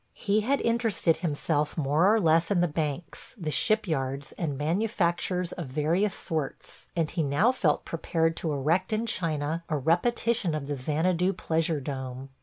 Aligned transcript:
He 0.15 0.39
had 0.39 0.61
interested 0.61 1.17
himself 1.17 1.77
more 1.77 2.11
or 2.11 2.19
less 2.19 2.49
in 2.49 2.59
the 2.61 2.67
banks, 2.67 3.35
the 3.37 3.51
shipyards 3.51 4.31
and 4.31 4.57
manufactures 4.57 5.51
of 5.51 5.67
various 5.67 6.15
sorts, 6.15 6.87
and 6.95 7.07
he 7.07 7.21
now 7.21 7.51
felt 7.51 7.85
prepared 7.85 8.35
to 8.37 8.51
erect 8.51 8.91
in 8.93 9.05
China 9.05 9.63
a 9.69 9.77
repetition 9.77 10.55
of 10.55 10.65
the 10.65 10.75
Xanadu 10.75 11.33
pleasure 11.33 11.79
dome. 11.79 12.29